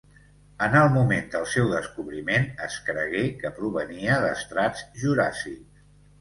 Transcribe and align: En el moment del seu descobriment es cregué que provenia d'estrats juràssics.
En 0.67 0.75
el 0.77 0.87
moment 0.93 1.27
del 1.35 1.43
seu 1.51 1.67
descobriment 1.73 2.47
es 2.69 2.77
cregué 2.87 3.21
que 3.45 3.53
provenia 3.59 4.17
d'estrats 4.25 4.83
juràssics. 5.05 5.87